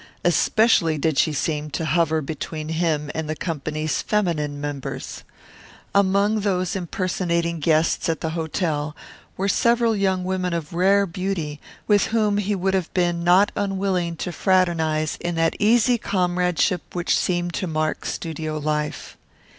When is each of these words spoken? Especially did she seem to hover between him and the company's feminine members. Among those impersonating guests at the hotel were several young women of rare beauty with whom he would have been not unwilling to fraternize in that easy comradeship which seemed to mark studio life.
Especially 0.23 0.97
did 0.97 1.19
she 1.19 1.31
seem 1.31 1.69
to 1.69 1.85
hover 1.85 2.23
between 2.23 2.69
him 2.69 3.11
and 3.13 3.29
the 3.29 3.35
company's 3.35 4.01
feminine 4.01 4.59
members. 4.59 5.23
Among 5.93 6.39
those 6.39 6.75
impersonating 6.75 7.59
guests 7.59 8.09
at 8.09 8.19
the 8.21 8.31
hotel 8.31 8.95
were 9.37 9.47
several 9.47 9.95
young 9.95 10.23
women 10.23 10.53
of 10.55 10.73
rare 10.73 11.05
beauty 11.05 11.59
with 11.87 12.05
whom 12.05 12.37
he 12.39 12.55
would 12.55 12.73
have 12.73 12.91
been 12.95 13.23
not 13.23 13.51
unwilling 13.55 14.15
to 14.15 14.31
fraternize 14.31 15.17
in 15.21 15.35
that 15.35 15.55
easy 15.59 15.99
comradeship 15.99 16.81
which 16.95 17.15
seemed 17.15 17.53
to 17.53 17.67
mark 17.67 18.03
studio 18.03 18.57
life. 18.57 19.15